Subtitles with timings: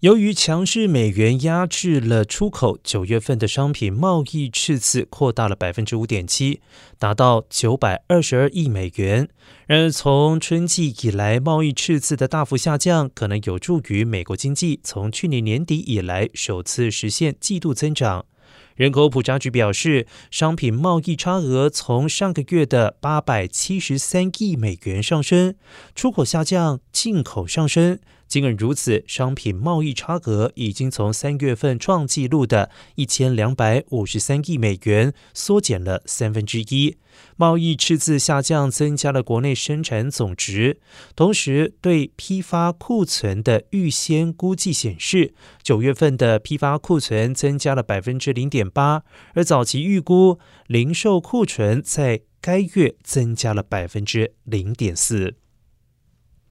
[0.00, 6.60] 由于强势美元压制了出口，九月份的商品贸易赤字扩大了百分之五点七，
[6.98, 9.26] 达到九百二十二亿美元。
[9.66, 18.26] 然而，从春季以来，贸易赤字的大幅下降，可能有助于美国经济从去年年底以来首次实现季度增长。
[18.74, 25.54] 人口普查局表示，商品贸易差额从上个月的八百七十三亿美元上升，
[25.94, 27.98] 出口下降，进口上升。
[28.26, 36.96] 尽管如此，商品贸易差额已经从三月份创纪录的一千两百五十三亿美元缩减了三分之一。
[37.36, 40.80] 贸易赤字下降，增加了国内生产总值。
[41.14, 49.04] 同时，对批发库存的预先估计显示，九月份的批发库存增加了百分之零点八，
[49.34, 55.36] 而早期预估零售库存在该月增加了百分之零点四。